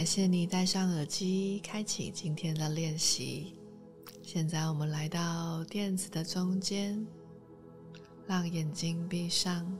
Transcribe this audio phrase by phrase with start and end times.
[0.00, 3.54] 感谢你戴上耳机，开启今天的练习。
[4.22, 7.06] 现在我们来到垫子的中间，
[8.26, 9.70] 让眼睛闭上，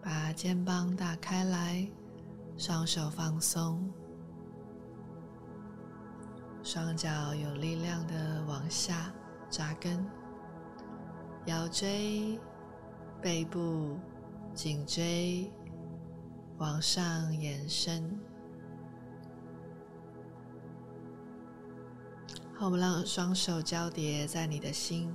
[0.00, 1.84] 把肩膀打开来，
[2.56, 3.92] 双手放松，
[6.62, 9.12] 双脚有力量的往下
[9.50, 10.06] 扎根，
[11.46, 12.38] 腰椎、
[13.20, 13.98] 背部、
[14.54, 15.50] 颈椎
[16.58, 18.16] 往上延伸。
[22.56, 25.10] 好，我们让双手交叠在你的心，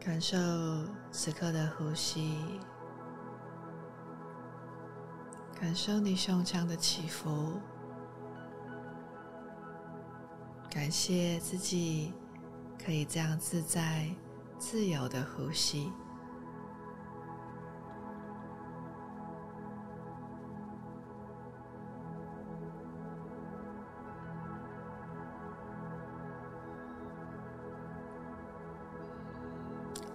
[0.00, 0.36] 感受
[1.10, 2.38] 此刻的呼吸，
[5.60, 7.60] 感受你胸腔的起伏，
[10.70, 12.14] 感谢自己
[12.82, 14.08] 可以这样自在、
[14.58, 15.92] 自由的呼吸。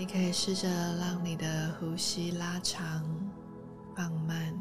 [0.00, 3.04] 你可以试着让你的呼吸拉长、
[3.94, 4.58] 放慢，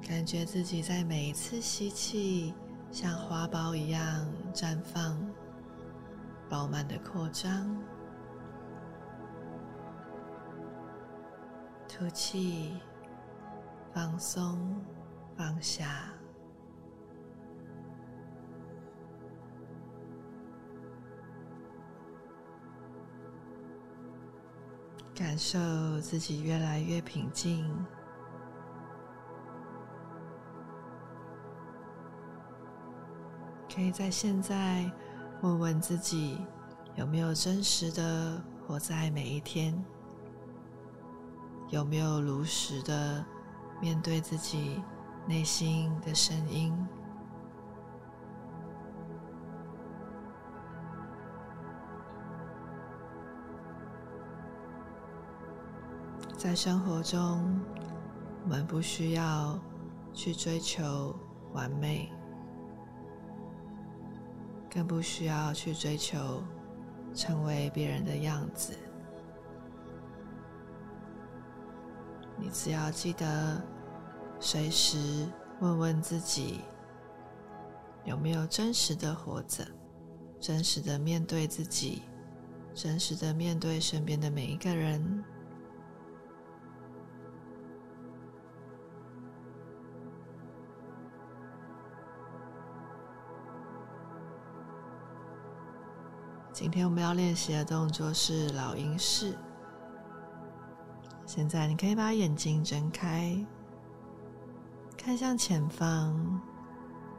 [0.00, 2.54] 感觉自己在每一次吸气
[2.92, 5.18] 像花苞一样绽放、
[6.48, 7.66] 饱满的扩张；
[11.88, 12.76] 吐气，
[13.92, 14.80] 放松、
[15.36, 16.12] 放下。
[25.22, 25.56] 感受
[26.00, 27.64] 自己越来越平静，
[33.72, 34.90] 可以在现在
[35.40, 36.38] 问问自己：
[36.96, 39.72] 有没有真实的活在每一天？
[41.70, 43.24] 有没有如实的
[43.80, 44.82] 面对自己
[45.28, 46.76] 内心的声音？
[56.42, 57.60] 在生活中，
[58.42, 59.56] 我们不需要
[60.12, 61.14] 去追求
[61.52, 62.10] 完美，
[64.68, 66.42] 更不需要去追求
[67.14, 68.76] 成为别人的样子。
[72.36, 73.62] 你只要记得
[74.40, 75.28] 随时
[75.60, 76.62] 问问自己，
[78.04, 79.64] 有没有真实的活着，
[80.40, 82.02] 真实的面对自己，
[82.74, 85.22] 真实的面对身边的每一个人。
[96.52, 99.34] 今天我们要练习的动作是老鹰式。
[101.24, 103.34] 现在你可以把眼睛睁开，
[104.98, 106.14] 看向前方，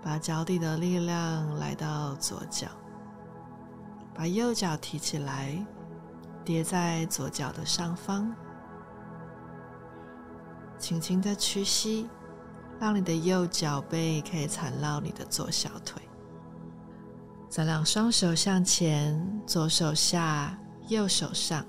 [0.04, 2.68] 把脚底的力量来到左脚，
[4.14, 5.66] 把右脚提起来，
[6.46, 8.32] 叠在左脚的上方，
[10.78, 12.08] 轻轻的屈膝，
[12.80, 16.04] 让你的右脚背可以缠绕你的左小腿。
[17.54, 19.16] 再让双手向前，
[19.46, 21.64] 左手下，右手上，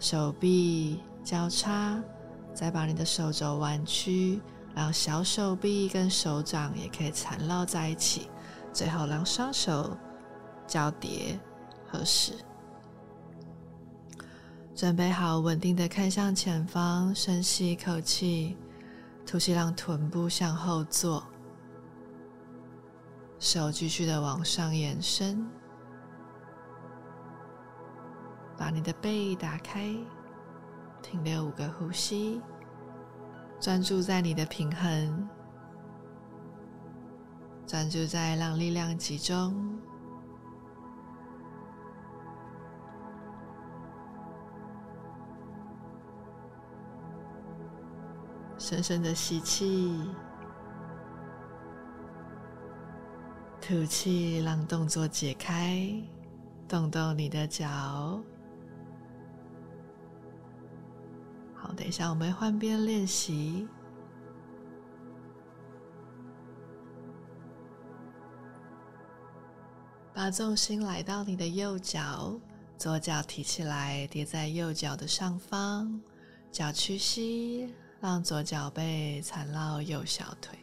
[0.00, 2.02] 手臂交叉，
[2.52, 4.40] 再把你的手肘弯曲，
[4.74, 8.28] 让小手臂跟手掌也可以缠绕在一起。
[8.72, 9.96] 最后让双手
[10.66, 11.38] 交叠
[11.88, 12.32] 合十。
[14.74, 18.56] 准备好，稳定的看向前方，深吸一口气，
[19.24, 21.22] 吐气，让臀部向后坐。
[23.44, 25.46] 手继续的往上延伸，
[28.56, 29.94] 把你的背打开，
[31.02, 32.40] 停留五个呼吸，
[33.60, 35.28] 专注在你的平衡，
[37.66, 39.78] 专注在让力量集中，
[48.56, 50.08] 深深的吸气。
[53.66, 55.90] 吐气，让动作解开，
[56.68, 57.66] 动动你的脚。
[61.54, 63.66] 好，等一下我们换边练习。
[70.12, 72.38] 把重心来到你的右脚，
[72.76, 75.98] 左脚提起来叠在右脚的上方，
[76.52, 80.58] 脚屈膝，让左脚背缠绕右小腿。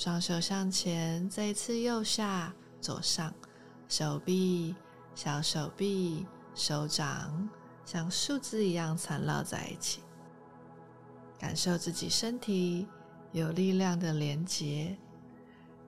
[0.00, 2.50] 双手向前，再一次右下
[2.80, 3.30] 左上，
[3.86, 4.74] 手臂、
[5.14, 7.46] 小手臂、手掌
[7.84, 10.00] 像树枝一样缠绕在一起。
[11.38, 12.88] 感受自己身体
[13.32, 14.96] 有力量的连接。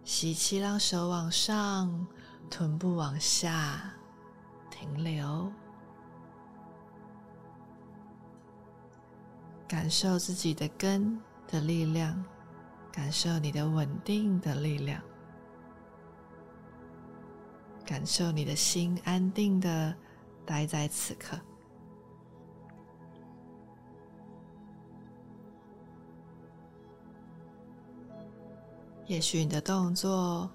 [0.04, 2.06] 吸气，让手往上，
[2.50, 3.94] 臀部往下，
[4.70, 5.50] 停留。
[9.66, 11.18] 感受自己的根
[11.48, 12.22] 的力量，
[12.92, 15.02] 感受你的稳定的力量，
[17.86, 19.96] 感受你的心安定的
[20.44, 21.38] 待在此刻。
[29.06, 30.48] 也许你的动作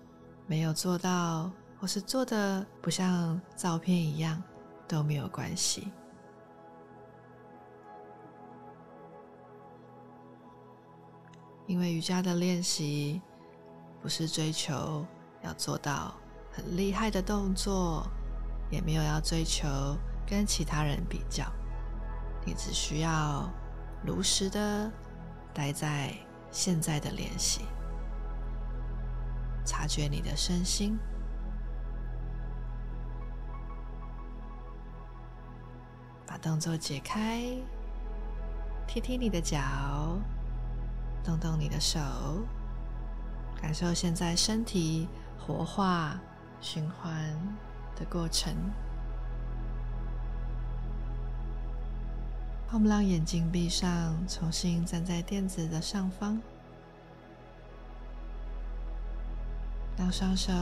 [0.45, 4.41] 没有做到，或是做的不像照片一样，
[4.87, 5.91] 都没有关系。
[11.67, 13.21] 因为瑜伽的练习
[14.01, 15.05] 不是追求
[15.43, 16.15] 要做到
[16.49, 18.07] 很厉害的动作，
[18.71, 19.67] 也没有要追求
[20.25, 21.45] 跟其他人比较，
[22.45, 23.51] 你只需要
[24.01, 24.89] 如实的
[25.53, 26.13] 待在
[26.51, 27.65] 现在的练习，
[29.65, 30.97] 察觉你的身心，
[36.25, 37.43] 把动作解开，
[38.87, 39.59] 踢踢你的脚。
[41.27, 41.99] 动动你的手，
[43.61, 46.17] 感受现在身体活化、
[46.61, 47.37] 循环
[47.97, 48.55] 的过程。
[52.71, 56.41] 我们让眼睛闭上，重新站在垫子的上方，
[59.97, 60.53] 让双手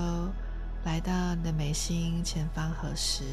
[0.83, 3.23] 来到你的眉心前方合十，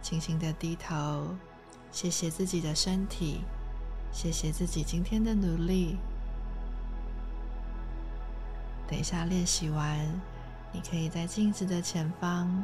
[0.00, 1.36] 轻轻的低头，
[1.92, 3.42] 谢谢自己的身体。
[4.12, 5.96] 谢谢自己今天的努力。
[8.86, 9.98] 等一下练习完，
[10.70, 12.62] 你可以在镜子的前方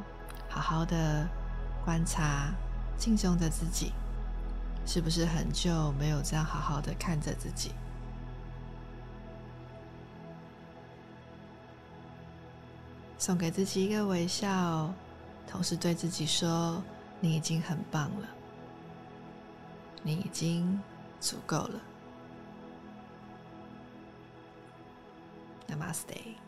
[0.49, 1.27] 好好的
[1.85, 2.53] 观察
[2.99, 3.93] 镜中的自己，
[4.87, 7.73] 是不是很久没有这样好好的看着自己？
[13.19, 14.93] 送给自己一个微笑，
[15.50, 16.81] 同时对自己说
[17.21, 18.29] ：“你已经很棒了，
[20.03, 20.79] 你已经。”
[21.20, 21.81] 足够了。
[25.69, 26.48] Namaste。